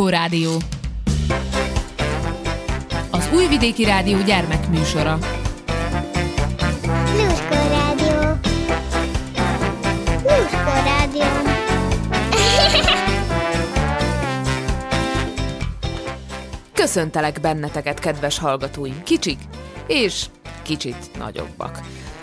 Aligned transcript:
Lluskó 0.00 0.18
Rádió. 0.18 0.56
Az 3.10 3.28
Újvidéki 3.34 3.84
Rádió 3.84 4.18
gyermekműsora. 4.22 5.18
Lluskó 7.16 7.54
Rádió. 7.68 8.38
Lluskó 10.22 10.72
Rádió. 10.84 11.24
Köszöntelek 16.74 17.40
benneteket, 17.40 17.98
kedves 17.98 18.38
hallgatóim, 18.38 19.02
kicsik 19.02 19.38
és 19.86 20.26
kicsit 20.62 21.10
nagyobbak. 21.18 21.80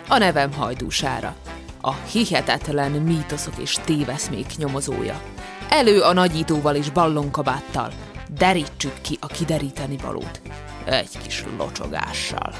A 0.08 0.18
nevem 0.18 0.54
Hajdúsára, 0.54 1.36
a 1.82 1.94
hihetetlen 1.94 2.92
mítoszok 2.92 3.58
és 3.58 3.78
téveszmék 3.86 4.48
nyomozója. 4.58 5.22
Elő 5.70 6.02
a 6.02 6.14
nagyítóval 6.14 6.76
és 6.76 6.90
ballonkabáttal, 6.90 7.92
derítsük 8.38 9.02
ki 9.02 9.18
a 9.22 9.28
kideríteni 9.28 9.98
valót. 9.98 10.42
Egy 10.86 11.18
kis 11.24 11.44
locsogással. 11.58 12.54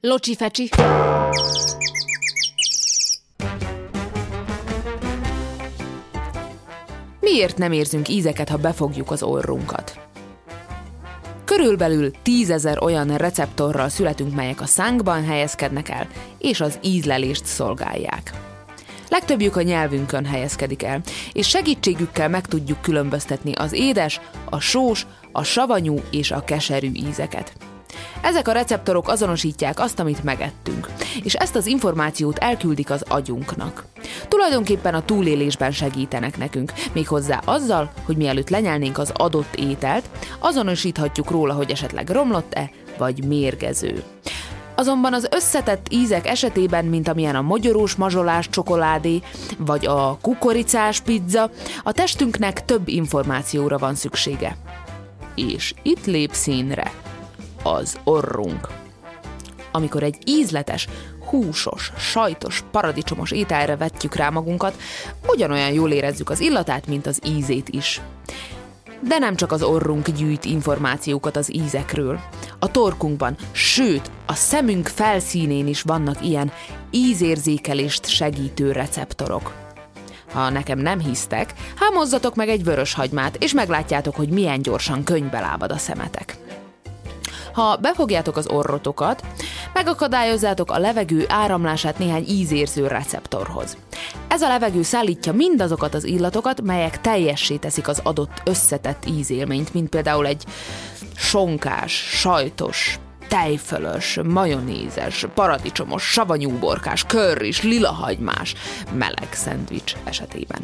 Locsi 0.00 0.34
fecsi. 0.34 0.68
Miért 7.20 7.58
nem 7.58 7.72
érzünk 7.72 8.08
ízeket, 8.08 8.48
ha 8.48 8.56
befogjuk 8.56 9.10
az 9.10 9.22
orrunkat? 9.22 9.98
Körülbelül 11.44 12.10
tízezer 12.22 12.82
olyan 12.82 13.16
receptorral 13.16 13.88
születünk, 13.88 14.34
melyek 14.34 14.60
a 14.60 14.66
szánkban 14.66 15.24
helyezkednek 15.24 15.88
el, 15.88 16.06
és 16.38 16.60
az 16.60 16.78
ízlelést 16.82 17.44
szolgálják. 17.44 18.47
Legtöbbjük 19.08 19.56
a 19.56 19.62
nyelvünkön 19.62 20.24
helyezkedik 20.24 20.82
el, 20.82 21.00
és 21.32 21.48
segítségükkel 21.48 22.28
meg 22.28 22.46
tudjuk 22.46 22.80
különböztetni 22.80 23.52
az 23.52 23.72
édes, 23.72 24.20
a 24.50 24.60
sós, 24.60 25.06
a 25.32 25.42
savanyú 25.42 26.00
és 26.10 26.30
a 26.30 26.44
keserű 26.44 26.90
ízeket. 26.92 27.52
Ezek 28.20 28.48
a 28.48 28.52
receptorok 28.52 29.08
azonosítják 29.08 29.80
azt, 29.80 29.98
amit 29.98 30.24
megettünk, 30.24 30.88
és 31.22 31.34
ezt 31.34 31.56
az 31.56 31.66
információt 31.66 32.38
elküldik 32.38 32.90
az 32.90 33.04
agyunknak. 33.08 33.84
Tulajdonképpen 34.28 34.94
a 34.94 35.04
túlélésben 35.04 35.70
segítenek 35.70 36.38
nekünk, 36.38 36.72
méghozzá 36.92 37.40
azzal, 37.44 37.92
hogy 38.04 38.16
mielőtt 38.16 38.48
lenyelnénk 38.48 38.98
az 38.98 39.12
adott 39.14 39.54
ételt, 39.54 40.08
azonosíthatjuk 40.38 41.30
róla, 41.30 41.54
hogy 41.54 41.70
esetleg 41.70 42.08
romlott-e, 42.08 42.70
vagy 42.98 43.24
mérgező. 43.24 44.02
Azonban 44.78 45.14
az 45.14 45.28
összetett 45.30 45.86
ízek 45.90 46.26
esetében, 46.26 46.84
mint 46.84 47.08
amilyen 47.08 47.34
a 47.34 47.42
mogyorós 47.42 47.94
mazsolás 47.94 48.48
csokoládé, 48.48 49.22
vagy 49.58 49.86
a 49.86 50.18
kukoricás 50.20 51.00
pizza, 51.00 51.50
a 51.82 51.92
testünknek 51.92 52.64
több 52.64 52.88
információra 52.88 53.78
van 53.78 53.94
szüksége. 53.94 54.56
És 55.34 55.74
itt 55.82 56.06
lép 56.06 56.32
színre 56.32 56.92
az 57.62 57.98
orrunk. 58.04 58.68
Amikor 59.72 60.02
egy 60.02 60.18
ízletes, 60.24 60.88
húsos, 61.28 61.92
sajtos, 61.96 62.64
paradicsomos 62.70 63.30
ételre 63.30 63.76
vetjük 63.76 64.14
rá 64.14 64.30
magunkat, 64.30 64.76
ugyanolyan 65.26 65.72
jól 65.72 65.90
érezzük 65.90 66.30
az 66.30 66.40
illatát, 66.40 66.86
mint 66.86 67.06
az 67.06 67.20
ízét 67.26 67.68
is. 67.68 68.00
De 69.00 69.18
nem 69.18 69.36
csak 69.36 69.52
az 69.52 69.62
orrunk 69.62 70.10
gyűjt 70.10 70.44
információkat 70.44 71.36
az 71.36 71.54
ízekről. 71.54 72.20
A 72.58 72.70
torkunkban, 72.70 73.36
sőt, 73.52 74.10
a 74.26 74.34
szemünk 74.34 74.86
felszínén 74.86 75.66
is 75.66 75.82
vannak 75.82 76.24
ilyen 76.24 76.52
ízérzékelést 76.90 78.06
segítő 78.06 78.72
receptorok. 78.72 79.52
Ha 80.32 80.50
nekem 80.50 80.78
nem 80.78 81.00
hisztek, 81.00 81.54
hámozzatok 81.76 82.34
meg 82.34 82.48
egy 82.48 82.64
vörös 82.64 82.94
hagymát, 82.94 83.36
és 83.36 83.52
meglátjátok, 83.52 84.16
hogy 84.16 84.28
milyen 84.28 84.62
gyorsan 84.62 85.04
könyvbe 85.04 85.40
lábad 85.40 85.70
a 85.70 85.78
szemetek. 85.78 86.36
Ha 87.52 87.76
befogjátok 87.76 88.36
az 88.36 88.48
orrotokat, 88.48 89.24
megakadályozzátok 89.72 90.70
a 90.70 90.78
levegő 90.78 91.24
áramlását 91.28 91.98
néhány 91.98 92.24
ízérző 92.28 92.86
receptorhoz. 92.86 93.76
Ez 94.28 94.42
a 94.42 94.48
levegő 94.48 94.82
szállítja 94.82 95.32
mindazokat 95.32 95.94
az 95.94 96.04
illatokat, 96.04 96.62
melyek 96.62 97.00
teljessé 97.00 97.56
teszik 97.56 97.88
az 97.88 98.00
adott 98.02 98.42
összetett 98.44 99.06
ízélményt, 99.06 99.74
mint 99.74 99.88
például 99.88 100.26
egy 100.26 100.44
sonkás, 101.16 101.92
sajtos, 101.92 102.98
tejfölös, 103.28 104.18
majonézes, 104.24 105.26
paradicsomos, 105.34 106.02
savanyú 106.02 106.58
borkás, 106.58 107.04
körris, 107.04 107.62
lilahagymás, 107.62 108.54
meleg 108.92 109.28
szendvics 109.30 109.94
esetében. 110.04 110.60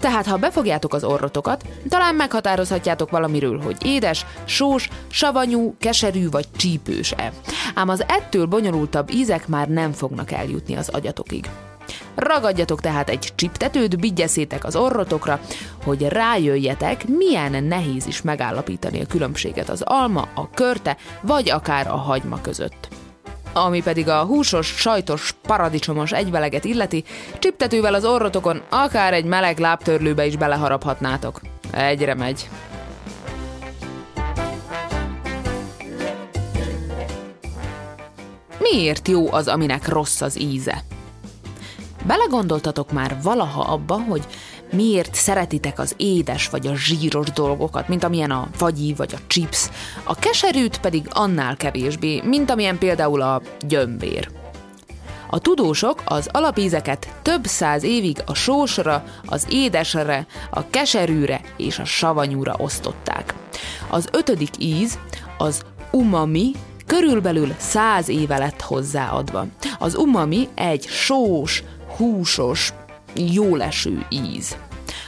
Tehát, 0.00 0.26
ha 0.26 0.36
befogjátok 0.36 0.94
az 0.94 1.04
orrotokat, 1.04 1.64
talán 1.88 2.14
meghatározhatjátok 2.14 3.10
valamiről, 3.10 3.60
hogy 3.60 3.76
édes, 3.84 4.26
sós, 4.44 4.88
savanyú, 5.10 5.74
keserű 5.78 6.28
vagy 6.28 6.46
csípős-e. 6.56 7.32
Ám 7.74 7.88
az 7.88 8.04
ettől 8.08 8.46
bonyolultabb 8.46 9.10
ízek 9.12 9.48
már 9.48 9.68
nem 9.68 9.92
fognak 9.92 10.30
eljutni 10.30 10.74
az 10.76 10.88
agyatokig. 10.88 11.48
Ragadjatok 12.20 12.80
tehát 12.80 13.08
egy 13.08 13.32
csiptetőt, 13.34 14.00
bigyeszétek 14.00 14.64
az 14.64 14.76
orrotokra, 14.76 15.40
hogy 15.84 16.02
rájöjjetek, 16.02 17.08
milyen 17.08 17.64
nehéz 17.64 18.06
is 18.06 18.22
megállapítani 18.22 19.00
a 19.00 19.06
különbséget 19.06 19.68
az 19.68 19.82
alma, 19.84 20.28
a 20.34 20.50
körte 20.50 20.96
vagy 21.22 21.50
akár 21.50 21.86
a 21.86 21.96
hagyma 21.96 22.40
között. 22.40 22.88
Ami 23.52 23.82
pedig 23.82 24.08
a 24.08 24.24
húsos, 24.24 24.66
sajtos, 24.66 25.34
paradicsomos 25.42 26.12
egyveleget 26.12 26.64
illeti, 26.64 27.04
csiptetővel 27.38 27.94
az 27.94 28.04
orrotokon 28.04 28.62
akár 28.68 29.12
egy 29.12 29.24
meleg 29.24 29.58
lábtörlőbe 29.58 30.26
is 30.26 30.36
beleharaphatnátok. 30.36 31.40
Egyre 31.70 32.14
megy. 32.14 32.48
Miért 38.58 39.08
jó 39.08 39.32
az, 39.32 39.48
aminek 39.48 39.88
rossz 39.88 40.20
az 40.20 40.40
íze? 40.40 40.84
Belegondoltatok 42.06 42.92
már 42.92 43.16
valaha 43.22 43.60
abba, 43.60 43.94
hogy 43.94 44.26
miért 44.72 45.14
szeretitek 45.14 45.78
az 45.78 45.94
édes 45.96 46.48
vagy 46.48 46.66
a 46.66 46.76
zsíros 46.76 47.30
dolgokat, 47.30 47.88
mint 47.88 48.04
amilyen 48.04 48.30
a 48.30 48.48
fagyi 48.52 48.94
vagy 48.94 49.14
a 49.14 49.20
chips, 49.26 49.68
a 50.04 50.14
keserűt 50.14 50.80
pedig 50.80 51.06
annál 51.10 51.56
kevésbé, 51.56 52.20
mint 52.24 52.50
amilyen 52.50 52.78
például 52.78 53.20
a 53.22 53.42
gyömbér. 53.60 54.30
A 55.30 55.38
tudósok 55.38 56.02
az 56.04 56.28
alapízeket 56.32 57.12
több 57.22 57.44
száz 57.44 57.82
évig 57.82 58.22
a 58.26 58.34
sósra, 58.34 59.04
az 59.26 59.46
édesre, 59.50 60.26
a 60.50 60.70
keserűre 60.70 61.40
és 61.56 61.78
a 61.78 61.84
savanyúra 61.84 62.54
osztották. 62.58 63.34
Az 63.90 64.08
ötödik 64.12 64.50
íz, 64.58 64.98
az 65.38 65.62
umami, 65.90 66.52
körülbelül 66.86 67.54
száz 67.58 68.08
éve 68.08 68.38
lett 68.38 68.60
hozzáadva. 68.60 69.46
Az 69.78 69.94
umami 69.94 70.48
egy 70.54 70.86
sós, 70.86 71.62
húsos, 72.00 72.72
jóleső 73.14 74.06
íz. 74.08 74.56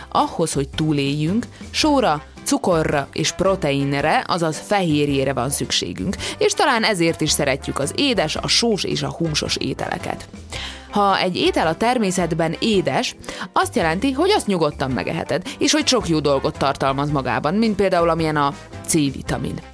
Ahhoz, 0.08 0.52
hogy 0.52 0.68
túléljünk, 0.68 1.46
sóra, 1.70 2.22
cukorra 2.44 3.08
és 3.12 3.32
proteinre, 3.32 4.24
azaz 4.26 4.58
fehérjére 4.58 5.32
van 5.32 5.50
szükségünk, 5.50 6.16
és 6.38 6.52
talán 6.52 6.84
ezért 6.84 7.20
is 7.20 7.30
szeretjük 7.30 7.78
az 7.78 7.92
édes, 7.96 8.36
a 8.36 8.48
sós 8.48 8.84
és 8.84 9.02
a 9.02 9.10
húsos 9.10 9.56
ételeket. 9.56 10.28
Ha 10.90 11.18
egy 11.18 11.36
étel 11.36 11.66
a 11.66 11.76
természetben 11.76 12.56
édes, 12.58 13.16
azt 13.52 13.76
jelenti, 13.76 14.12
hogy 14.12 14.30
azt 14.30 14.46
nyugodtan 14.46 14.90
megeheted, 14.90 15.42
és 15.58 15.72
hogy 15.72 15.86
sok 15.86 16.08
jó 16.08 16.20
dolgot 16.20 16.58
tartalmaz 16.58 17.10
magában, 17.10 17.54
mint 17.54 17.76
például 17.76 18.08
amilyen 18.08 18.36
a 18.36 18.54
C-vitamin. 18.86 19.71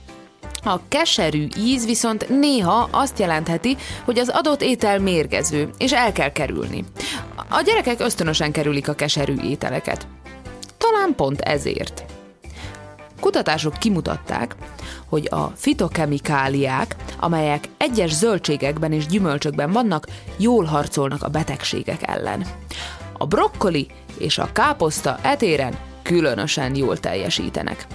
A 0.62 0.88
keserű 0.88 1.46
íz 1.56 1.84
viszont 1.84 2.28
néha 2.28 2.88
azt 2.90 3.18
jelentheti, 3.18 3.76
hogy 4.04 4.18
az 4.18 4.28
adott 4.28 4.62
étel 4.62 4.98
mérgező, 4.98 5.70
és 5.78 5.92
el 5.92 6.12
kell 6.12 6.32
kerülni. 6.32 6.84
A 7.48 7.60
gyerekek 7.60 8.00
ösztönösen 8.00 8.52
kerülik 8.52 8.88
a 8.88 8.94
keserű 8.94 9.34
ételeket. 9.42 10.06
Talán 10.78 11.14
pont 11.14 11.40
ezért. 11.40 12.04
Kutatások 13.20 13.78
kimutatták, 13.78 14.56
hogy 15.08 15.28
a 15.30 15.52
fitokemikáliák, 15.56 16.96
amelyek 17.20 17.68
egyes 17.76 18.12
zöldségekben 18.12 18.92
és 18.92 19.06
gyümölcsökben 19.06 19.72
vannak, 19.72 20.06
jól 20.36 20.64
harcolnak 20.64 21.22
a 21.22 21.28
betegségek 21.28 22.08
ellen. 22.08 22.46
A 23.12 23.26
brokkoli 23.26 23.86
és 24.18 24.38
a 24.38 24.52
káposzta 24.52 25.18
etéren 25.22 25.78
különösen 26.02 26.74
jól 26.76 26.98
teljesítenek. 26.98 27.86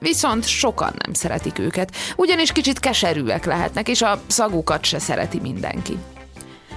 Viszont 0.00 0.46
sokan 0.46 0.92
nem 1.04 1.12
szeretik 1.12 1.58
őket, 1.58 1.96
ugyanis 2.16 2.52
kicsit 2.52 2.78
keserűek 2.78 3.44
lehetnek, 3.44 3.88
és 3.88 4.02
a 4.02 4.20
szagukat 4.26 4.84
se 4.84 4.98
szereti 4.98 5.40
mindenki. 5.40 5.98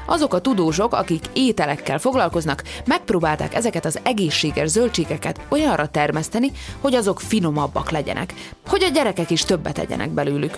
Azok 0.06 0.34
a 0.34 0.42
tudósok, 0.42 0.94
akik 0.94 1.26
ételekkel 1.34 2.00
foglalkoznak, 2.00 2.64
megpróbálták 2.86 3.54
ezeket 3.54 3.86
az 3.86 4.00
egészséges 4.04 4.70
zöldségeket 4.70 5.40
olyanra 5.50 5.88
termeszteni, 5.88 6.52
hogy 6.80 6.96
azok 6.96 7.22
finomabbak 7.22 7.92
legyenek, 7.92 8.34
hogy 8.68 8.84
a 8.84 8.90
gyerekek 8.90 9.30
is 9.30 9.44
többet 9.44 9.74
tegyenek 9.74 10.10
belőlük. 10.10 10.58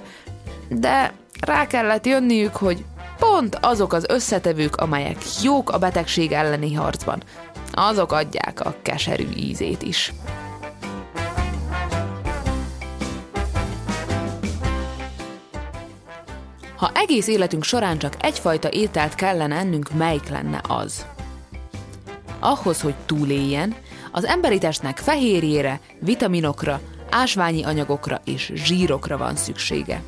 De 0.70 1.14
rá 1.42 1.68
kellett 1.68 2.06
jönniük, 2.06 2.56
hogy 2.56 2.86
pont 3.20 3.58
azok 3.62 3.94
az 3.94 4.06
összetevők, 4.08 4.76
amelyek 4.76 5.18
jók 5.44 5.70
a 5.70 5.78
betegség 5.78 6.32
elleni 6.32 6.74
harcban, 6.74 7.24
azok 7.72 8.12
adják 8.12 8.66
a 8.66 8.76
keserű 8.82 9.28
ízét 9.36 9.82
is. 9.82 10.14
Ha 16.76 16.92
egész 16.94 17.28
életünk 17.28 17.64
során 17.64 17.98
csak 17.98 18.14
egyfajta 18.20 18.70
ételt 18.72 19.16
kellene 19.16 19.56
ennünk, 19.56 19.94
melyik 19.94 20.30
lenne 20.30 20.62
az? 20.68 21.06
Ahhoz, 22.40 22.82
hogy 22.82 22.96
túléljen, 23.06 23.76
az 24.12 24.26
emberi 24.26 24.58
testnek 24.58 24.98
fehérjére, 24.98 25.80
vitaminokra, 26.00 26.80
ásványi 27.10 27.64
anyagokra 27.64 28.22
és 28.26 28.52
zsírokra 28.56 29.18
van 29.18 29.36
szüksége. 29.36 30.02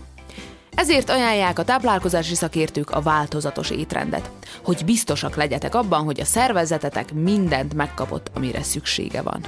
Ezért 0.75 1.10
ajánlják 1.10 1.60
a 1.60 1.64
táplálkozási 1.64 2.36
szakértők 2.36 2.92
a 2.92 3.02
változatos 3.02 3.69
étrendet, 3.69 4.31
hogy 4.64 4.86
biztosak 4.86 5.36
legyetek 5.36 5.75
abban, 5.75 6.04
hogy 6.04 6.19
a 6.19 6.25
szervezetetek 6.25 7.14
mindent 7.14 7.74
megkapott, 7.74 8.31
amire 8.36 8.64
szüksége 8.64 9.22
van. 9.22 9.42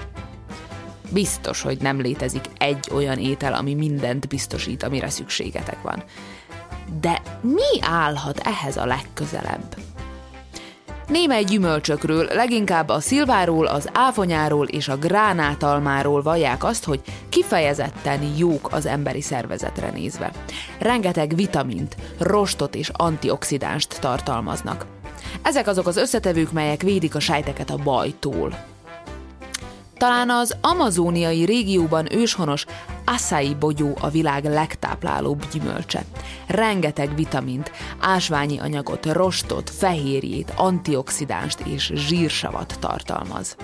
Biztos, 1.11 1.61
hogy 1.61 1.77
nem 1.81 2.01
létezik 2.01 2.45
egy 2.57 2.87
olyan 2.91 3.17
étel, 3.17 3.53
ami 3.53 3.73
mindent 3.73 4.27
biztosít, 4.27 4.83
amire 4.83 5.09
szükségetek 5.09 5.81
van. 5.81 6.03
De 7.01 7.21
mi 7.41 7.81
állhat 7.81 8.39
ehhez 8.39 8.77
a 8.77 8.85
legközelebb? 8.85 9.75
Némely 11.07 11.43
gyümölcsökről, 11.43 12.27
leginkább 12.33 12.89
a 12.89 12.99
szilváról, 12.99 13.65
az 13.65 13.89
áfonyáról 13.93 14.67
és 14.67 14.87
a 14.87 14.97
gránátalmáról 14.97 16.21
vallják 16.21 16.63
azt, 16.63 16.83
hogy 16.83 17.01
kifejezetten 17.29 18.19
jók 18.37 18.67
az 18.71 18.85
emberi 18.85 19.21
szervezetre 19.21 19.89
nézve. 19.89 20.31
Rengeteg 20.79 21.35
vitamint, 21.35 21.95
rostot 22.17 22.75
és 22.75 22.91
antioxidánst 22.93 23.99
tartalmaznak. 23.99 24.85
Ezek 25.41 25.67
azok 25.67 25.87
az 25.87 25.97
összetevők, 25.97 26.51
melyek 26.51 26.81
védik 26.81 27.15
a 27.15 27.19
sejteket 27.19 27.69
a 27.69 27.77
bajtól. 27.83 28.53
Talán 29.99 30.29
az 30.29 30.55
amazóniai 30.61 31.45
régióban 31.45 32.13
őshonos 32.13 32.65
acai 33.05 33.55
bogyó 33.55 33.97
a 34.01 34.09
világ 34.09 34.43
legtáplálóbb 34.45 35.45
gyümölcse. 35.51 36.03
Rengeteg 36.47 37.15
vitamint, 37.15 37.71
ásványi 37.99 38.59
anyagot, 38.59 39.05
rostot, 39.05 39.69
fehérjét, 39.69 40.53
antioxidánst 40.55 41.59
és 41.59 41.91
zsírsavat 41.95 42.77
tartalmaz. 42.79 43.55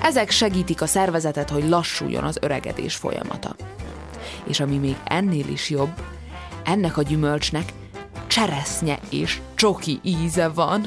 Ezek 0.00 0.30
segítik 0.30 0.82
a 0.82 0.86
szervezetet, 0.86 1.50
hogy 1.50 1.68
lassuljon 1.68 2.24
az 2.24 2.38
öregedés 2.40 2.94
folyamata. 2.94 3.56
És 4.44 4.60
ami 4.60 4.76
még 4.76 4.96
ennél 5.04 5.48
is 5.48 5.70
jobb, 5.70 6.02
ennek 6.64 6.96
a 6.96 7.02
gyümölcsnek 7.02 7.72
cseresznye 8.26 8.98
és 9.10 9.40
csoki 9.54 10.00
íze 10.02 10.48
van. 10.48 10.86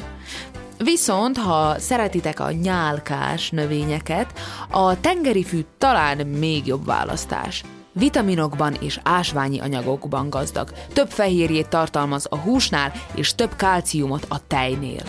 Viszont, 0.78 1.38
ha 1.38 1.80
szeretitek 1.80 2.40
a 2.40 2.52
nyálkás 2.52 3.50
növényeket, 3.50 4.40
a 4.70 5.00
tengeri 5.00 5.44
fű 5.44 5.60
talán 5.78 6.28
még 6.28 6.66
jobb 6.66 6.86
választás. 6.86 7.64
Vitaminokban 7.92 8.74
és 8.74 9.00
ásványi 9.04 9.60
anyagokban 9.60 10.30
gazdag, 10.30 10.72
több 10.94 11.10
fehérjét 11.10 11.68
tartalmaz 11.68 12.28
a 12.30 12.38
húsnál 12.38 12.94
és 13.16 13.36
több 13.36 13.56
kálciumot 13.56 14.26
a 14.30 14.48
tejnél. 14.48 15.02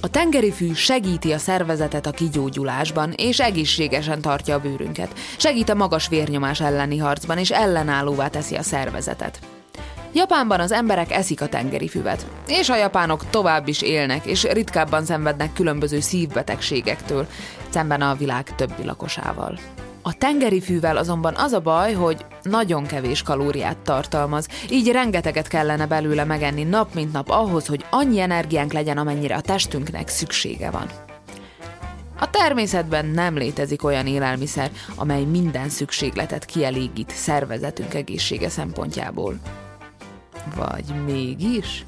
A 0.00 0.08
tengeri 0.08 0.50
fű 0.50 0.72
segíti 0.72 1.32
a 1.32 1.38
szervezetet 1.38 2.06
a 2.06 2.10
kigyógyulásban, 2.10 3.12
és 3.16 3.40
egészségesen 3.40 4.20
tartja 4.20 4.54
a 4.54 4.60
bőrünket. 4.60 5.12
Segít 5.36 5.68
a 5.68 5.74
magas 5.74 6.08
vérnyomás 6.08 6.60
elleni 6.60 6.98
harcban, 6.98 7.38
és 7.38 7.50
ellenállóvá 7.50 8.28
teszi 8.28 8.54
a 8.54 8.62
szervezetet. 8.62 9.57
Japánban 10.12 10.60
az 10.60 10.72
emberek 10.72 11.12
eszik 11.12 11.40
a 11.40 11.48
tengeri 11.48 11.88
füvet, 11.88 12.26
és 12.46 12.68
a 12.68 12.76
japánok 12.76 13.30
tovább 13.30 13.68
is 13.68 13.82
élnek, 13.82 14.26
és 14.26 14.42
ritkábban 14.42 15.04
szenvednek 15.04 15.52
különböző 15.52 16.00
szívbetegségektől, 16.00 17.26
szemben 17.68 18.02
a 18.02 18.14
világ 18.14 18.54
többi 18.54 18.84
lakosával. 18.84 19.58
A 20.02 20.14
tengeri 20.14 20.60
fűvel 20.60 20.96
azonban 20.96 21.34
az 21.34 21.52
a 21.52 21.60
baj, 21.60 21.92
hogy 21.92 22.24
nagyon 22.42 22.86
kevés 22.86 23.22
kalóriát 23.22 23.78
tartalmaz, 23.78 24.48
így 24.70 24.90
rengeteget 24.90 25.48
kellene 25.48 25.86
belőle 25.86 26.24
megenni 26.24 26.62
nap 26.62 26.94
mint 26.94 27.12
nap 27.12 27.28
ahhoz, 27.30 27.66
hogy 27.66 27.84
annyi 27.90 28.20
energiánk 28.20 28.72
legyen, 28.72 28.98
amennyire 28.98 29.36
a 29.36 29.40
testünknek 29.40 30.08
szüksége 30.08 30.70
van. 30.70 30.86
A 32.20 32.30
természetben 32.30 33.06
nem 33.06 33.36
létezik 33.36 33.84
olyan 33.84 34.06
élelmiszer, 34.06 34.70
amely 34.94 35.22
minden 35.22 35.68
szükségletet 35.68 36.44
kielégít 36.44 37.10
szervezetünk 37.10 37.94
egészsége 37.94 38.48
szempontjából. 38.48 39.38
Vagy 40.56 41.04
mégis? 41.04 41.86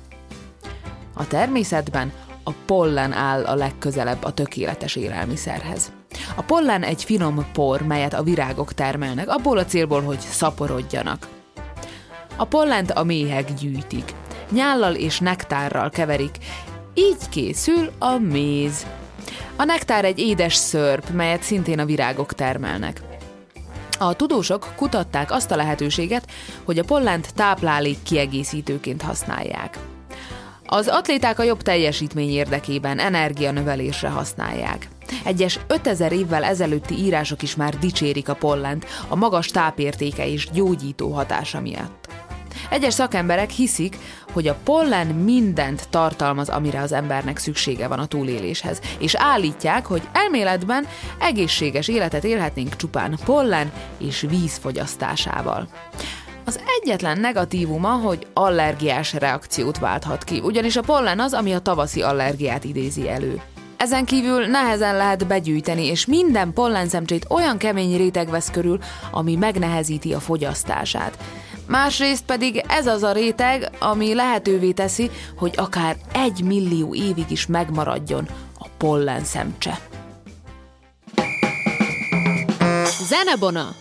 A 1.14 1.26
természetben 1.26 2.12
a 2.44 2.50
pollen 2.66 3.12
áll 3.12 3.44
a 3.44 3.54
legközelebb 3.54 4.24
a 4.24 4.32
tökéletes 4.32 4.96
élelmiszerhez. 4.96 5.92
A 6.34 6.42
pollen 6.42 6.82
egy 6.82 7.04
finom 7.04 7.46
por, 7.52 7.82
melyet 7.82 8.14
a 8.14 8.22
virágok 8.22 8.72
termelnek, 8.72 9.28
abból 9.28 9.58
a 9.58 9.64
célból, 9.64 10.02
hogy 10.02 10.20
szaporodjanak. 10.20 11.28
A 12.36 12.44
pollent 12.44 12.90
a 12.90 13.04
méhek 13.04 13.54
gyűjtik. 13.54 14.14
Nyállal 14.50 14.94
és 14.94 15.18
nektárral 15.18 15.90
keverik, 15.90 16.38
így 16.94 17.28
készül 17.28 17.90
a 17.98 18.18
méz. 18.18 18.86
A 19.56 19.64
nektár 19.64 20.04
egy 20.04 20.18
édes 20.18 20.54
szörp, 20.54 21.10
melyet 21.10 21.42
szintén 21.42 21.78
a 21.78 21.84
virágok 21.84 22.34
termelnek. 22.34 23.09
A 24.02 24.14
tudósok 24.14 24.72
kutatták 24.76 25.30
azt 25.30 25.50
a 25.50 25.56
lehetőséget, 25.56 26.26
hogy 26.64 26.78
a 26.78 26.84
pollent 26.84 27.34
táplálék 27.34 28.02
kiegészítőként 28.02 29.02
használják. 29.02 29.78
Az 30.66 30.88
atléták 30.88 31.38
a 31.38 31.42
jobb 31.42 31.62
teljesítmény 31.62 32.30
érdekében 32.30 32.98
energianövelésre 32.98 34.08
használják. 34.08 34.88
Egyes 35.24 35.58
5000 35.66 36.12
évvel 36.12 36.44
ezelőtti 36.44 36.94
írások 36.94 37.42
is 37.42 37.56
már 37.56 37.78
dicsérik 37.78 38.28
a 38.28 38.34
pollent, 38.34 38.86
a 39.08 39.16
magas 39.16 39.46
tápértéke 39.46 40.28
és 40.28 40.50
gyógyító 40.50 41.10
hatása 41.10 41.60
miatt. 41.60 42.08
Egyes 42.70 42.94
szakemberek 42.94 43.50
hiszik, 43.50 43.96
hogy 44.32 44.48
a 44.48 44.58
pollen 44.64 45.06
mindent 45.06 45.88
tartalmaz, 45.88 46.48
amire 46.48 46.80
az 46.80 46.92
embernek 46.92 47.38
szüksége 47.38 47.88
van 47.88 47.98
a 47.98 48.06
túléléshez, 48.06 48.80
és 48.98 49.14
állítják, 49.14 49.86
hogy 49.86 50.02
elméletben 50.12 50.86
egészséges 51.20 51.88
életet 51.88 52.24
élhetnénk 52.24 52.76
csupán 52.76 53.18
pollen 53.24 53.72
és 53.98 54.26
víz 54.28 54.56
fogyasztásával. 54.56 55.68
Az 56.44 56.60
egyetlen 56.80 57.20
negatívuma, 57.20 57.88
hogy 57.88 58.26
allergiás 58.34 59.12
reakciót 59.12 59.78
válthat 59.78 60.24
ki, 60.24 60.40
ugyanis 60.44 60.76
a 60.76 60.82
pollen 60.82 61.20
az, 61.20 61.32
ami 61.32 61.52
a 61.52 61.58
tavaszi 61.58 62.02
allergiát 62.02 62.64
idézi 62.64 63.08
elő. 63.08 63.40
Ezen 63.76 64.04
kívül 64.04 64.46
nehezen 64.46 64.96
lehet 64.96 65.26
begyűjteni, 65.26 65.86
és 65.86 66.06
minden 66.06 66.52
pollenszemcsét 66.52 67.26
olyan 67.28 67.58
kemény 67.58 67.96
réteg 67.96 68.30
vesz 68.30 68.50
körül, 68.50 68.78
ami 69.10 69.36
megnehezíti 69.36 70.12
a 70.12 70.20
fogyasztását. 70.20 71.18
Másrészt 71.70 72.24
pedig 72.24 72.64
ez 72.68 72.86
az 72.86 73.02
a 73.02 73.12
réteg, 73.12 73.70
ami 73.78 74.14
lehetővé 74.14 74.72
teszi, 74.72 75.10
hogy 75.36 75.54
akár 75.56 75.96
egy 76.12 76.42
millió 76.44 76.94
évig 76.94 77.30
is 77.30 77.46
megmaradjon 77.46 78.28
a 78.58 78.66
pollenszemcse. 78.78 79.78
Zenebona! 83.08 83.74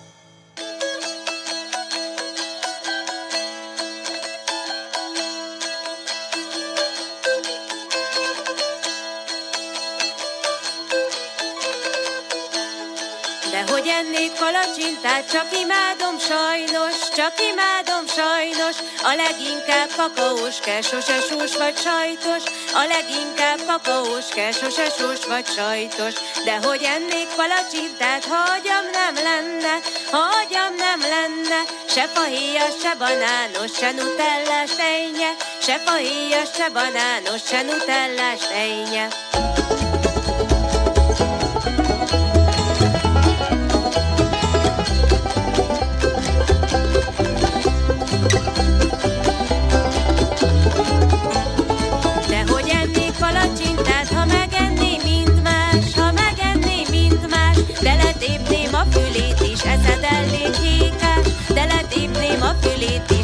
Ennék 14.20 14.40
palacsintát, 14.40 15.32
csak 15.32 15.48
imádom 15.62 16.16
sajnos, 16.20 16.96
csak 17.16 17.34
imádom 17.52 18.04
sajnos, 18.08 18.76
a 19.04 19.14
leginkább 19.16 19.90
kakaós 19.98 20.60
kell, 20.60 20.82
sose 20.82 21.20
sós 21.30 21.56
vagy 21.58 21.78
sajtos, 21.78 22.44
a 22.74 22.84
leginkább 22.94 23.60
kakaós 23.68 24.28
kell, 24.36 24.52
sose 24.52 24.88
sós 24.98 25.26
vagy 25.26 25.46
sajtos, 25.46 26.14
de 26.46 26.56
hogy 26.68 26.84
ennék 26.96 27.28
palacsintát, 27.36 28.26
ha 28.26 28.40
agyam 28.56 28.86
nem 28.92 29.16
lenne, 29.24 29.74
ha 30.12 30.22
nem 30.78 31.00
lenne, 31.00 31.60
se 31.94 32.06
fahéjas, 32.14 32.74
se 32.82 32.96
banános, 32.96 33.72
se 33.80 33.92
nutellás 33.92 34.70
tejnye, 34.76 35.32
se 35.62 35.80
fahéjas, 35.86 36.50
se 36.58 36.70
banános, 36.70 37.42
se 37.50 37.62
nutellás 37.62 38.40
tejnye. 38.48 39.08
facility 62.62 63.19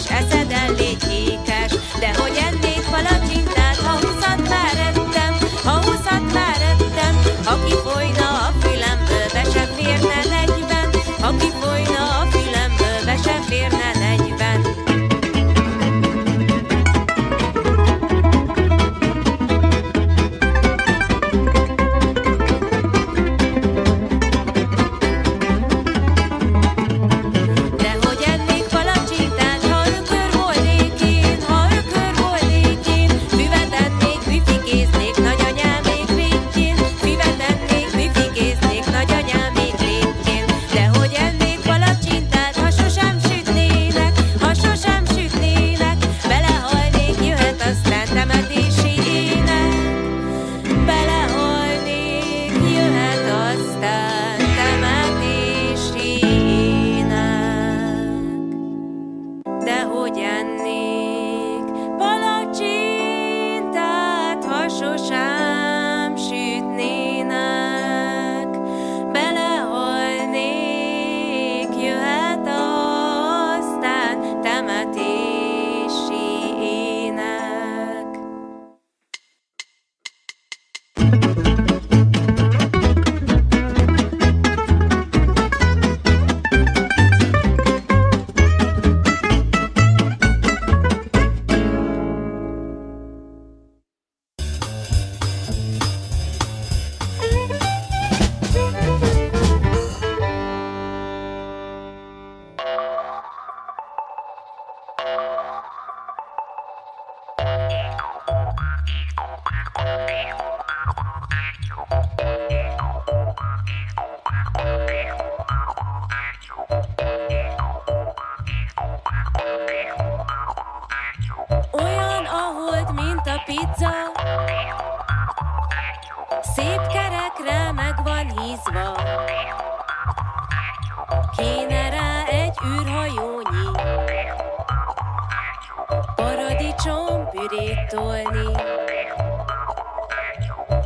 tolni. 137.96 138.48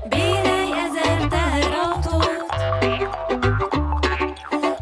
Bérelj 0.10 0.72
ezer 0.86 1.28
teherautót. 1.30 2.51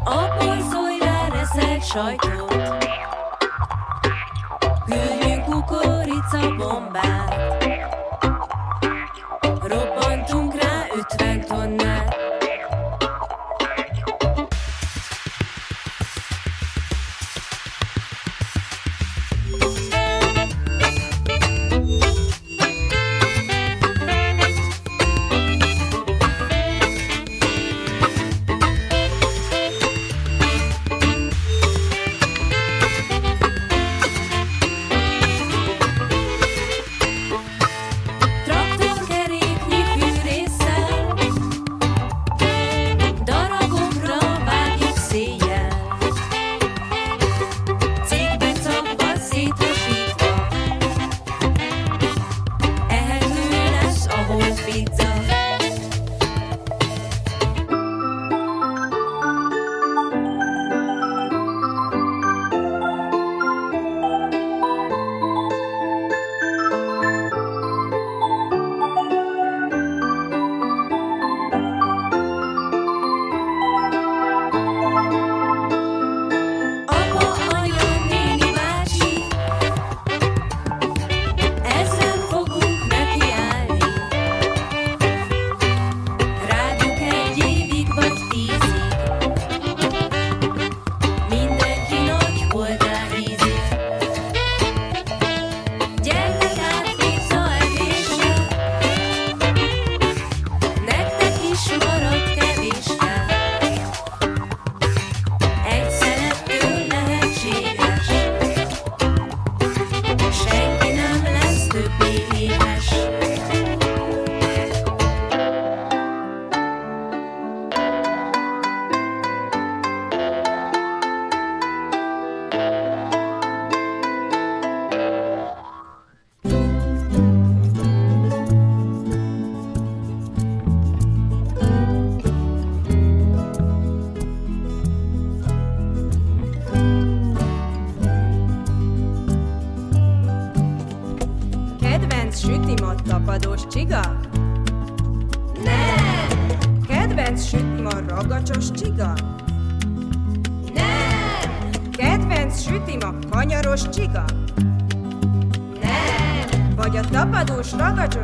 A 0.04 0.28
polszolyrá 0.38 1.28
reszel 1.28 1.80
sajtot. 1.80 2.86
Küldjünk 4.86 5.44
kukorica 5.44 6.56
bombát. 6.56 7.17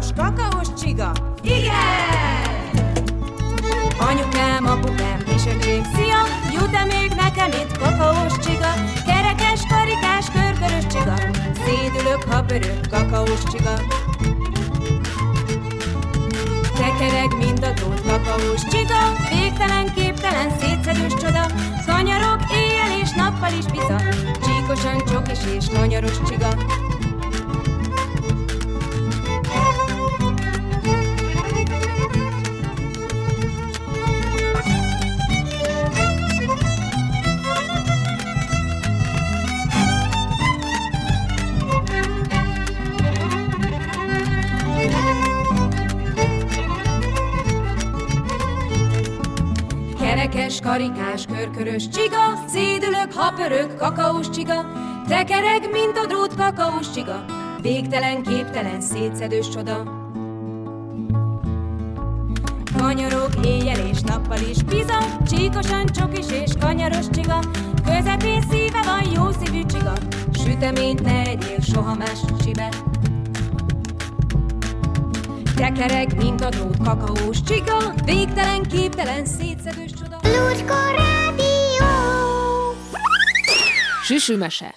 Ragacsos 0.04 0.12
kakaós 0.16 0.68
csiga? 0.82 1.12
Igen! 1.42 1.73
Anyukám, 3.99 4.66
apukám, 4.66 5.18
kisöcsém, 5.25 5.82
szia! 5.94 6.23
Jut-e 6.52 6.84
még 6.84 7.12
nekem 7.16 7.50
itt 7.50 7.78
kakaós 7.78 8.38
csiga? 8.38 8.73
Kerekes, 9.06 9.61
karikás, 9.68 10.26
körkörös 10.30 10.87
csiga? 10.87 11.14
Szédülök, 11.64 12.23
ha 12.30 12.42
pörög, 12.42 12.80
kakaós 12.90 13.42
csiga. 13.52 13.75
Tekereg, 16.76 17.37
mint 17.38 17.64
a 17.64 17.70
drót, 17.73 18.02
kakaós 18.02 18.62
csiga, 18.70 19.00
végtelen, 19.30 19.92
képtelen, 19.94 20.50
szétszedős 20.58 21.14
csoda, 21.14 21.46
kanyarok 21.87 22.40
éjjel 22.52 22.99
és 23.02 23.11
nappal 23.11 23.52
is 23.58 23.64
biza, 23.64 24.00
csíkosan 24.44 25.02
csokis 25.06 25.38
és 25.56 25.66
kanyaros 25.78 26.18
csiga. 26.28 26.49
Kerekes, 50.24 50.60
karikás, 50.60 51.26
körkörös 51.26 51.88
csiga, 51.88 52.44
szédülök, 52.46 53.12
ha 53.12 53.32
pörög, 53.32 53.76
kakaós 53.76 54.30
csiga, 54.30 54.72
tekereg, 55.08 55.70
mint 55.72 55.98
a 55.98 56.06
drót, 56.06 56.34
kakaós 56.34 56.90
csiga, 56.90 57.24
végtelen, 57.62 58.22
képtelen, 58.22 58.80
szétszedős 58.80 59.48
csoda. 59.48 59.82
Kanyarok 62.78 63.30
éjjel 63.44 63.86
és 63.86 64.00
nappal 64.00 64.38
is 64.50 64.62
biza, 64.62 64.98
csíkosan 65.26 65.86
csokis 65.86 66.26
és 66.30 66.50
kanyaros 66.60 67.06
csiga, 67.14 67.38
közepén 67.84 68.42
szíve 68.50 68.82
van 68.82 69.10
jó 69.14 69.30
szívű 69.44 69.62
csiga, 69.66 69.92
süteményt 70.44 71.02
ne 71.02 71.22
egyél 71.22 71.60
soha 71.60 71.94
más 71.94 72.20
csibe. 72.44 72.68
Tekereg, 75.56 76.16
mint 76.16 76.40
a 76.40 76.48
drót, 76.48 76.76
kakaós 76.84 77.42
csiga, 77.42 77.94
végtelen, 78.04 78.62
képtelen, 78.62 79.24
szétszedős 79.24 79.90
csoda. 79.90 80.03
Lucska 80.24 80.74
Rádió! 80.96 81.86
Süsümese. 84.02 84.74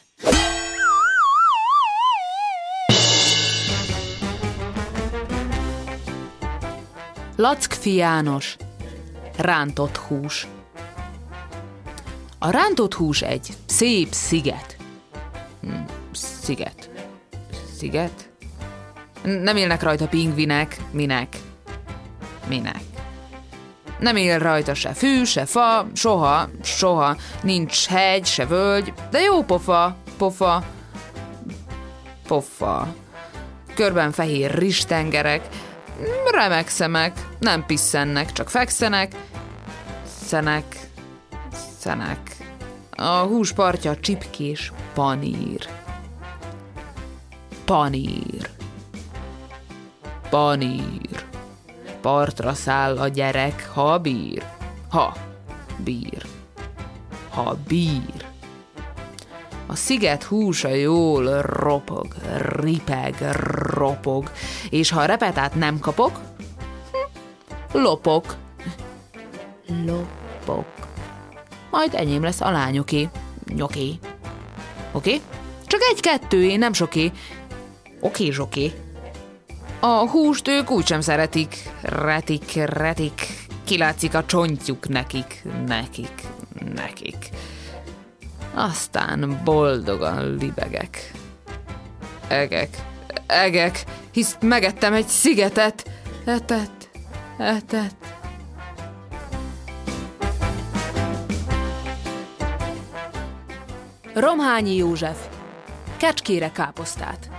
Lackfi 7.36 7.94
János. 7.94 8.58
Rántott 9.38 9.98
hús. 9.98 10.48
A 12.40 12.50
rántott 12.50 12.94
hús 12.94 13.22
egy 13.22 13.50
szép 13.66 14.08
sziget. 14.12 14.76
Hm, 15.62 15.70
Sziget. 16.12 16.90
Sziget? 17.78 18.30
Nem 19.24 19.58
élnek 19.58 19.84
rajta 19.84 20.08
pingvinek. 20.08 20.78
Minek? 20.92 21.38
Minek? 22.48 22.87
Nem 24.00 24.16
él 24.16 24.40
rajta 24.40 24.74
se 24.74 24.94
fű, 24.94 25.24
se 25.24 25.46
fa, 25.46 25.88
soha, 25.94 26.50
soha. 26.64 27.16
Nincs 27.42 27.88
hegy, 27.88 28.26
se 28.26 28.46
völgy, 28.46 28.94
de 29.12 29.20
jó 29.20 29.44
pofa, 29.44 29.96
pofa, 30.18 30.64
pofa. 32.28 32.88
körben 33.78 34.12
fehér 34.12 34.52
ristengerek, 34.52 35.48
remek 36.32 36.68
szemek, 36.68 37.14
nem 37.40 37.66
pisszennek, 37.66 38.32
csak 38.32 38.50
fekszenek, 38.50 39.12
szenek, 40.26 40.90
szenek. 41.80 42.36
A 42.96 43.18
húspartja 43.20 43.98
csipkés 43.98 44.72
panír. 44.94 45.68
Panír. 47.66 48.50
Panír. 50.30 51.27
Partra 52.08 52.54
száll 52.54 52.98
a 52.98 53.08
gyerek, 53.08 53.70
ha 53.74 53.98
bír. 53.98 54.44
Ha 54.90 55.14
bír. 55.78 56.26
Ha 57.30 57.58
bír. 57.68 58.26
A 59.66 59.76
sziget 59.76 60.24
húsa 60.24 60.70
jól 60.70 61.42
ropog, 61.42 62.16
ripeg, 62.38 63.16
ropog, 63.74 64.32
és 64.70 64.90
ha 64.90 65.02
a 65.02 65.06
repetát 65.06 65.56
nem 65.56 65.80
kapok, 65.80 66.20
lopok. 67.72 68.36
Lopok. 69.86 70.66
Majd 71.72 71.94
enyém 71.94 72.24
lesz 72.24 72.42
a 72.42 72.52
lányoké, 72.52 73.10
nyoké. 73.56 74.00
Oké? 74.92 75.14
Okay? 75.14 75.22
Csak 75.66 75.82
egy-kettőé, 75.92 76.56
nem 76.56 76.74
soké. 76.74 77.12
Oké, 78.00 78.32
zsoké. 78.32 78.87
A 79.80 80.10
húst 80.10 80.48
ők 80.48 80.72
úgysem 80.72 81.02
szeretik. 81.02 81.70
Retik, 81.82 82.52
retik. 82.66 83.22
Kilátszik 83.64 84.14
a 84.14 84.26
csontjuk 84.26 84.88
nekik, 84.88 85.44
nekik, 85.66 86.22
nekik. 86.76 87.30
Aztán 88.54 89.42
boldogan 89.44 90.36
libegek. 90.36 91.12
Egek, 92.28 92.70
egek, 93.28 93.84
hisz 94.12 94.38
megettem 94.40 94.94
egy 94.94 95.08
szigetet. 95.08 95.90
Etett, 96.26 96.90
etett. 97.38 98.06
Romhányi 104.14 104.76
József 104.76 105.28
Kecskére 105.98 106.52
káposztát 106.52 107.30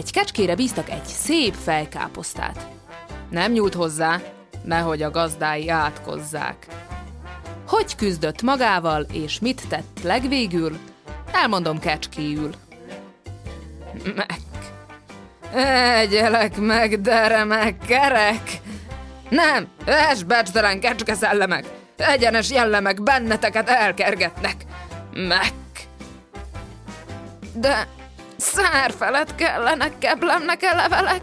Egy 0.00 0.12
kecskére 0.12 0.54
bíztak 0.54 0.90
egy 0.90 1.04
szép 1.04 1.54
fejkáposztát. 1.54 2.68
Nem 3.30 3.52
nyúlt 3.52 3.74
hozzá, 3.74 4.20
nehogy 4.64 5.02
a 5.02 5.10
gazdái 5.10 5.68
átkozzák. 5.68 6.66
Hogy 7.66 7.96
küzdött 7.96 8.42
magával, 8.42 9.06
és 9.12 9.38
mit 9.40 9.68
tett 9.68 10.00
legvégül? 10.02 10.78
Elmondom 11.32 11.78
kecskéül. 11.78 12.50
Meg. 14.14 14.40
Egyelek 15.94 16.56
meg, 16.56 17.00
de 17.00 17.28
remek, 17.28 17.78
kerek! 17.86 18.50
Nem, 19.28 19.68
esberctelen 19.84 20.80
kecske 20.80 21.14
szellemek! 21.14 21.64
Egyenes 21.96 22.50
jellemek 22.50 23.02
benneteket 23.02 23.68
elkergetnek! 23.68 24.56
Meg! 25.12 25.52
De 27.54 27.88
szár 28.40 28.92
felett 28.98 29.34
kellenek 29.34 29.98
keblemnek 29.98 30.60
a 30.62 30.74
levelek? 30.74 31.22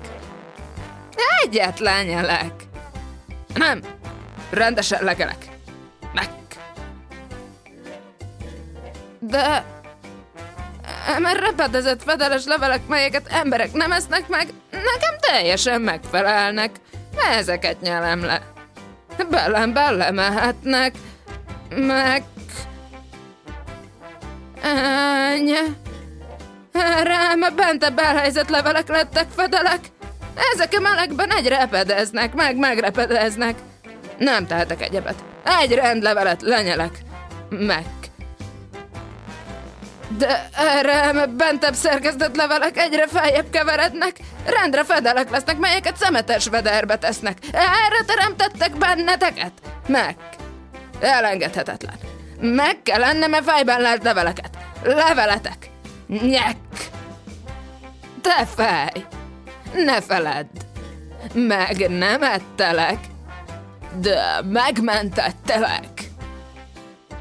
Egyet 1.44 1.80
lenyelek! 1.80 2.54
Nem, 3.54 3.82
rendesen 4.50 5.04
legelek. 5.04 5.46
Meg! 6.14 6.30
De... 9.20 9.66
Mert 11.20 11.40
repedezett 11.40 12.04
fedeles 12.04 12.46
levelek, 12.46 12.88
melyeket 12.88 13.28
emberek 13.28 13.74
nem 13.74 13.92
esznek 13.92 14.28
meg, 14.28 14.48
nekem 14.72 15.18
teljesen 15.20 15.82
megfelelnek. 15.82 16.72
Ezeket 17.32 17.82
nyelem 17.82 18.26
le. 18.26 18.42
Belem 19.30 19.74
belemehetnek. 19.74 20.96
Meg... 21.70 22.24
Ennyi. 24.62 25.86
Rám 27.04 27.56
bentebb 27.56 28.00
elhelyezett 28.00 28.50
levelek 28.50 28.88
lettek 28.88 29.28
fedelek. 29.36 29.80
Ezek 30.54 30.74
a 30.78 30.80
melegben 30.80 31.32
egyre 31.32 31.58
repedeznek, 31.58 32.34
meg 32.34 32.56
megrepedeznek. 32.56 33.56
Nem 34.18 34.48
tehetek 34.48 34.82
egyebet. 34.82 35.16
Egy 35.62 35.74
rendlevelet 35.74 36.42
lenyelek. 36.42 36.98
Meg. 37.50 37.86
De 40.18 40.50
erre 40.56 41.26
bentebb 41.26 41.74
szerkesztett 41.74 42.36
levelek 42.36 42.78
egyre 42.78 43.08
feljebb 43.08 43.50
keverednek, 43.50 44.16
rendre 44.46 44.84
fedelek 44.84 45.30
lesznek, 45.30 45.58
melyeket 45.58 45.98
szemetes 45.98 46.48
vederbe 46.48 46.98
tesznek. 46.98 47.38
Erre 47.52 48.04
teremtettek 48.06 48.78
benneteket? 48.78 49.52
Meg. 49.88 50.16
Elengedhetetlen. 51.00 51.96
Meg 52.40 52.82
kell 52.84 53.00
lennem 53.00 53.34
e 53.34 53.42
fejben 53.42 53.82
lelt 53.82 54.04
leveleket. 54.04 54.50
Leveletek. 54.84 55.67
Nyek. 56.08 56.58
Te 58.22 58.46
fej. 58.46 59.06
Ne 59.74 60.02
feledd. 60.02 60.46
Meg 61.34 61.90
nem 61.90 62.24
ettelek, 62.24 63.00
de 64.02 64.42
megmentettelek. 64.44 66.12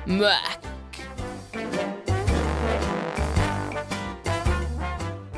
Meg. 0.05 0.59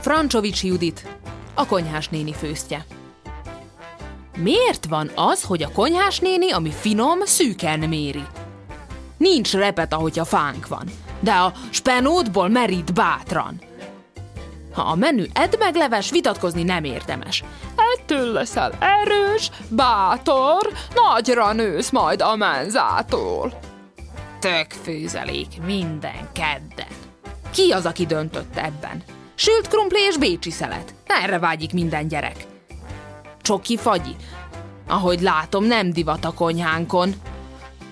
Francsovics 0.01 0.63
Judit, 0.65 1.07
a 1.55 1.67
konyhás 1.67 2.09
néni 2.09 2.33
főztje. 2.33 2.85
Miért 4.37 4.87
van 4.87 5.11
az, 5.15 5.43
hogy 5.43 5.63
a 5.63 5.73
konyhás 5.73 6.19
néni, 6.19 6.51
ami 6.51 6.71
finom, 6.71 7.19
szűken 7.25 7.79
méri? 7.79 8.25
Nincs 9.17 9.53
repet, 9.53 9.93
ahogy 9.93 10.19
a 10.19 10.25
fánk 10.25 10.67
van, 10.67 10.85
de 11.21 11.33
a 11.33 11.53
spenótból 11.71 12.49
merít 12.49 12.95
bátran. 12.95 13.61
Ha 14.73 14.83
a 14.83 14.95
menü 14.95 15.25
edmegleves, 15.33 16.11
vitatkozni 16.11 16.63
nem 16.63 16.85
érdemes. 16.85 17.45
Ettől 17.97 18.33
leszel 18.33 18.73
erős, 18.79 19.51
bátor, 19.69 20.73
nagyra 20.95 21.53
nősz 21.53 21.91
majd 21.91 22.23
a 22.23 22.37
menzától. 22.37 23.59
Tök 24.39 24.71
főzelék 24.83 25.63
minden 25.65 26.29
kedden. 26.33 26.97
Ki 27.51 27.71
az, 27.71 27.87
aki 27.87 28.07
döntött 28.07 28.57
ebben? 28.57 29.03
Sült 29.35 29.69
krumpli 29.69 30.01
és 30.01 30.17
bécsi 30.17 30.51
szelet. 30.51 30.95
Erre 31.07 31.39
vágyik 31.39 31.73
minden 31.73 32.09
gyerek. 32.09 32.47
Csoki 33.43 33.77
fagyi. 33.77 34.17
Ahogy 34.89 35.21
látom, 35.21 35.65
nem 35.65 35.93
divat 35.93 36.25
a 36.25 36.33
konyhánkon. 36.33 37.15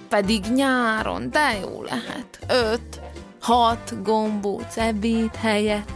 Pedig 0.08 0.44
nyáron, 0.54 1.30
de 1.30 1.58
jó 1.60 1.82
lehet. 1.82 2.38
Öt, 2.48 3.00
hat 3.46 4.02
gombóc 4.02 4.76
ebéd 4.76 5.36
helyett. 5.36 5.92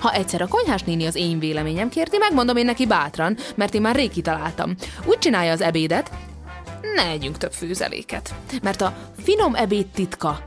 Ha 0.00 0.12
egyszer 0.12 0.40
a 0.42 0.46
konyhás 0.46 0.82
néni 0.82 1.06
az 1.06 1.14
én 1.14 1.38
véleményem 1.38 1.88
kérti, 1.88 2.16
megmondom 2.16 2.56
én 2.56 2.64
neki 2.64 2.86
bátran, 2.86 3.36
mert 3.54 3.74
én 3.74 3.80
már 3.80 3.94
rég 3.94 4.10
kitaláltam. 4.10 4.74
Úgy 5.04 5.18
csinálja 5.18 5.52
az 5.52 5.60
ebédet, 5.60 6.10
ne 6.94 7.02
együnk 7.02 7.36
több 7.36 7.52
főzeléket, 7.52 8.34
mert 8.62 8.80
a 8.80 8.96
finom 9.22 9.54
ebéd 9.54 9.86
titka 9.86 10.44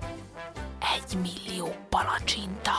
egy 0.95 1.17
millió 1.17 1.75
palacsinta. 1.89 2.73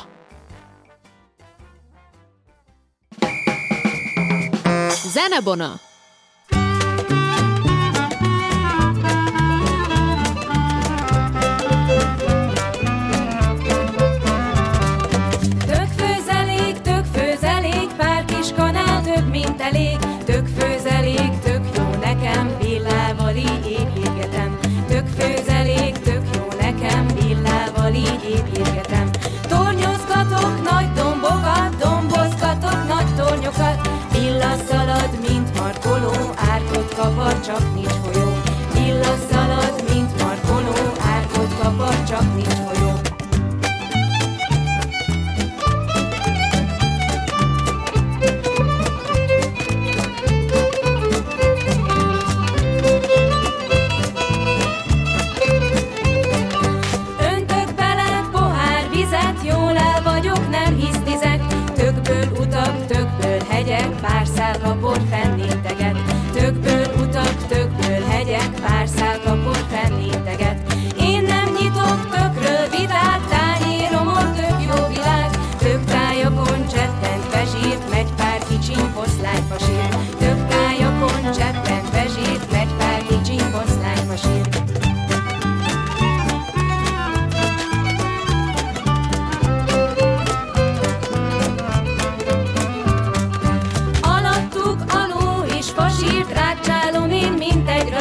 Zenebona! 5.12 5.89
kapar, 37.40 37.60
csak 37.60 37.74
nincs 37.74 37.92
folyó. 37.92 38.32
Illasszalad, 38.86 39.82
mint 39.92 40.22
markoló, 40.22 40.92
árkot 40.98 41.58
kapar, 41.62 42.04
csak 42.04 42.34
nincs 42.34 42.48
folyó. 42.48 42.79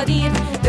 Mint 0.09 0.68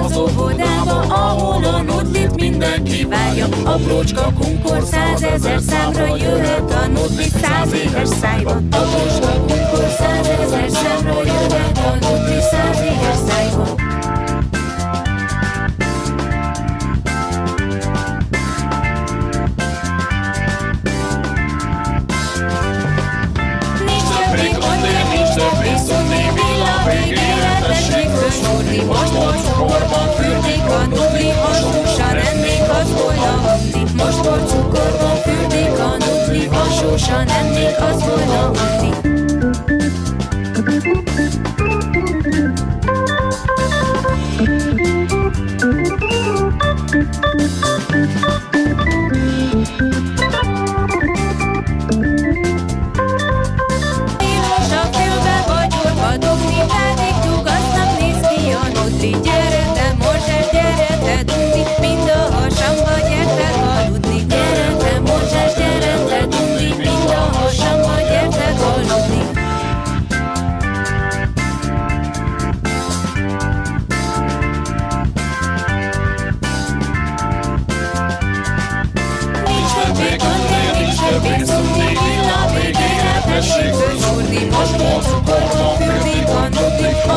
nudlit 1.81 2.35
mindenki 2.35 3.05
várja. 3.05 3.47
Aprócska 3.63 4.33
kunkor 4.39 4.83
százezer 4.91 5.59
számra 5.59 6.15
jöhet 6.15 6.71
a 6.71 6.87
nudlit 6.87 7.37
száz 7.41 7.73
éves 7.73 8.07
szájba. 8.07 8.51
Aprócska 8.71 9.31
kunkor 9.31 9.87
százezer 9.99 10.69
számra 10.69 11.23
jöhet 11.25 11.77
a 11.77 11.97
nudlit 12.01 12.41
száz 12.41 12.79
éves 12.79 13.17
szájba. 13.27 13.89
Többé 25.35 25.73
szunni, 25.87 26.23
villa 26.33 26.75
végére 26.85 27.59
tessék 27.67 28.09
fölsúrni. 28.09 28.77
Most 28.85 29.09
volt 29.11 29.43
cukorban 29.43 30.07
fürdik 30.15 30.50
hasonsan 37.01 37.27
ennék 37.27 37.77
az 37.79 38.03
volna 38.03 38.49
undi. 38.49 39.00
Tilos 39.00 39.00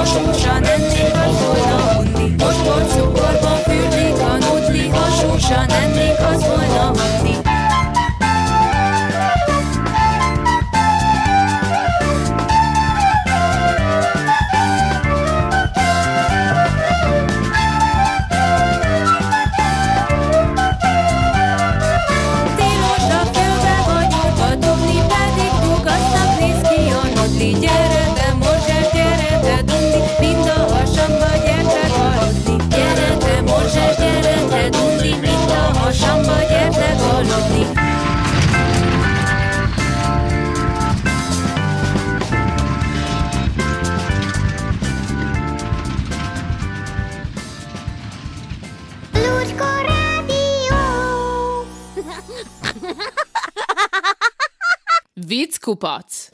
nudli, 0.04 0.20
hasonsan 0.20 0.64
ennék 0.64 1.14
az 1.14 1.40
volna 1.44 1.98
undi. 1.98 2.34
Most 2.44 2.64
cukorban 2.92 3.56
fürdik 3.56 4.18
a 4.18 4.36
nudli, 4.36 4.88
hasonsan 4.88 5.70
ennék 5.70 6.18
az 6.32 6.46
volna 6.46 6.90
undi. 6.90 7.43
Vicckupac. 55.64 56.28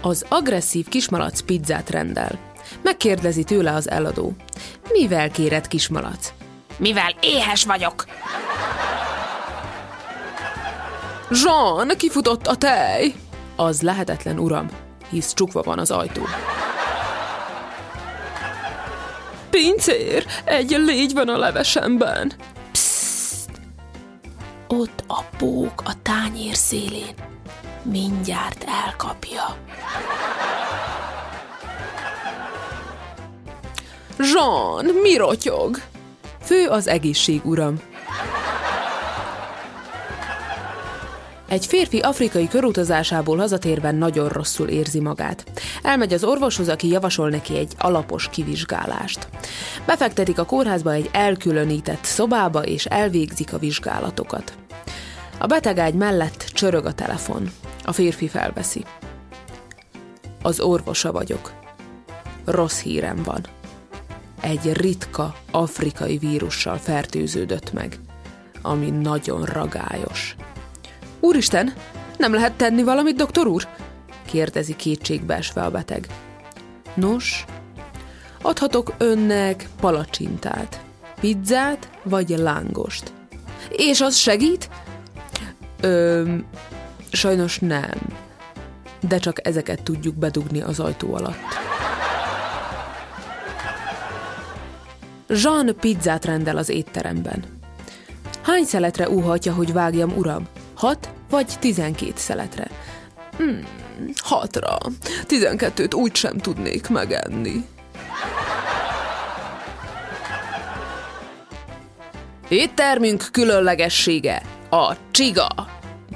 Az 0.00 0.24
agresszív 0.28 0.88
kismalac 0.88 1.40
pizzát 1.40 1.90
rendel. 1.90 2.38
Megkérdezi 2.82 3.44
tőle 3.44 3.72
az 3.72 3.90
eladó. 3.90 4.32
Mivel 4.92 5.30
kéred 5.30 5.68
kismalac? 5.68 6.32
Mivel 6.76 7.14
éhes 7.20 7.64
vagyok. 7.64 8.04
Jean, 11.30 11.88
kifutott 11.96 12.46
a 12.46 12.54
tej! 12.54 13.14
Az 13.56 13.82
lehetetlen, 13.82 14.38
uram, 14.38 14.68
hisz 15.08 15.34
csukva 15.34 15.62
van 15.62 15.78
az 15.78 15.90
ajtó. 15.90 16.22
Pincér, 19.50 20.26
egy 20.44 20.70
légy 20.70 21.12
van 21.14 21.28
a 21.28 21.36
levesemben. 21.36 22.32
Ott 24.68 25.04
a 25.06 25.24
pók 25.38 25.82
a 25.84 25.92
tányér 26.02 26.54
szélén. 26.54 27.14
Mindjárt 27.82 28.64
elkapja. 28.84 29.56
Jean, 34.18 34.84
mi 34.84 35.16
rotyog? 35.16 35.76
Fő 36.42 36.66
az 36.66 36.86
egészség, 36.86 37.40
uram. 37.44 37.80
Egy 41.48 41.66
férfi 41.66 41.98
afrikai 41.98 42.48
körutazásából 42.48 43.36
hazatérve 43.36 43.90
nagyon 43.90 44.28
rosszul 44.28 44.68
érzi 44.68 45.00
magát. 45.00 45.44
Elmegy 45.82 46.12
az 46.12 46.24
orvoshoz, 46.24 46.68
aki 46.68 46.88
javasol 46.88 47.28
neki 47.28 47.56
egy 47.56 47.72
alapos 47.78 48.28
kivizsgálást. 48.28 49.28
Befektetik 49.86 50.38
a 50.38 50.44
kórházba 50.44 50.92
egy 50.92 51.08
elkülönített 51.12 52.04
szobába, 52.04 52.64
és 52.64 52.84
elvégzik 52.84 53.52
a 53.52 53.58
vizsgálatokat. 53.58 54.52
A 55.38 55.46
betegágy 55.46 55.94
mellett 55.94 56.50
csörög 56.52 56.86
a 56.86 56.92
telefon. 56.94 57.50
A 57.84 57.92
férfi 57.92 58.28
felveszi. 58.28 58.84
Az 60.42 60.60
orvosa 60.60 61.12
vagyok. 61.12 61.52
Rossz 62.44 62.80
hírem 62.80 63.22
van. 63.24 63.46
Egy 64.40 64.72
ritka 64.72 65.34
afrikai 65.50 66.18
vírussal 66.18 66.76
fertőződött 66.76 67.72
meg, 67.72 67.98
ami 68.62 68.90
nagyon 68.90 69.44
ragályos. 69.44 70.36
Úristen, 71.20 71.72
nem 72.16 72.34
lehet 72.34 72.52
tenni 72.52 72.82
valamit, 72.82 73.16
doktor 73.16 73.46
úr? 73.46 73.68
kérdezi 74.24 74.76
kétségbeesve 74.76 75.62
a 75.62 75.70
beteg. 75.70 76.06
Nos, 76.94 77.44
adhatok 78.42 78.94
önnek 78.98 79.68
palacsintát, 79.80 80.80
pizzát 81.20 81.88
vagy 82.02 82.28
lángost. 82.28 83.12
És 83.70 84.00
az 84.00 84.16
segít? 84.16 84.70
Ö, 85.80 86.34
sajnos 87.12 87.58
nem, 87.58 87.98
de 89.00 89.18
csak 89.18 89.46
ezeket 89.46 89.82
tudjuk 89.82 90.14
bedugni 90.14 90.60
az 90.60 90.80
ajtó 90.80 91.14
alatt. 91.14 91.66
Jean 95.28 95.76
pizzát 95.80 96.24
rendel 96.24 96.56
az 96.56 96.68
étteremben. 96.68 97.44
Hány 98.42 98.64
szeletre 98.64 99.08
úhatja, 99.08 99.52
hogy 99.52 99.72
vágjam, 99.72 100.16
uram? 100.16 100.48
Hat 100.78 101.10
vagy 101.30 101.54
tizenkét 101.58 102.18
szeletre? 102.18 102.70
Hmm, 103.36 103.64
hatra. 104.16 104.78
Tizenkettőt 105.26 105.94
úgy 105.94 106.14
sem 106.14 106.36
tudnék 106.36 106.88
megenni. 106.88 107.64
Éttermünk 112.48 113.28
különlegessége 113.32 114.42
a 114.70 114.94
csiga, 115.10 115.48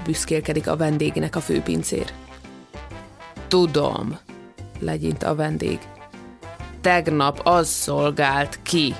büszkélkedik 0.04 0.68
a 0.68 0.76
vendégnek 0.76 1.36
a 1.36 1.40
főpincér. 1.40 2.12
Tudom, 3.48 4.18
legyint 4.80 5.22
a 5.22 5.34
vendég. 5.34 5.78
Tegnap 6.80 7.40
az 7.44 7.68
szolgált 7.68 8.58
ki. 8.62 8.94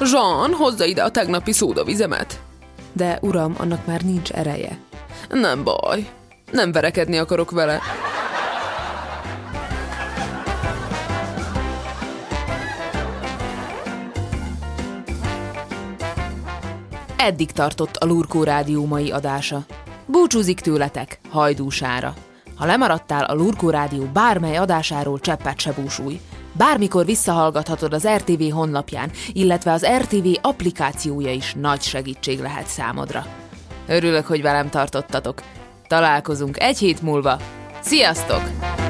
Jean, 0.00 0.52
hozza 0.52 0.84
ide 0.84 1.02
a 1.02 1.10
tegnapi 1.10 1.52
szódavizemet. 1.52 2.40
De 2.92 3.18
uram, 3.20 3.54
annak 3.58 3.86
már 3.86 4.02
nincs 4.02 4.30
ereje. 4.30 4.78
Nem 5.30 5.64
baj. 5.64 6.08
Nem 6.50 6.72
verekedni 6.72 7.16
akarok 7.16 7.50
vele. 7.50 7.80
Eddig 17.16 17.50
tartott 17.50 17.96
a 17.96 18.06
Lurkó 18.06 18.42
Rádió 18.42 18.84
mai 18.86 19.10
adása. 19.10 19.64
Búcsúzik 20.06 20.60
tőletek, 20.60 21.18
hajdúsára. 21.30 22.14
Ha 22.56 22.66
lemaradtál 22.66 23.24
a 23.24 23.34
Lurkó 23.34 23.70
Rádió 23.70 24.04
bármely 24.12 24.56
adásáról, 24.56 25.20
cseppet 25.20 25.60
se 25.60 25.72
búsulj. 25.72 26.20
Bármikor 26.56 27.04
visszahallgathatod 27.04 27.92
az 27.92 28.08
RTV 28.16 28.52
honlapján, 28.52 29.10
illetve 29.32 29.72
az 29.72 29.86
RTV 29.98 30.26
applikációja 30.40 31.32
is 31.32 31.54
nagy 31.60 31.80
segítség 31.82 32.40
lehet 32.40 32.66
számodra. 32.66 33.26
Örülök, 33.88 34.26
hogy 34.26 34.42
velem 34.42 34.68
tartottatok. 34.68 35.42
Találkozunk 35.86 36.60
egy 36.60 36.78
hét 36.78 37.02
múlva. 37.02 37.36
Sziasztok! 37.80 38.83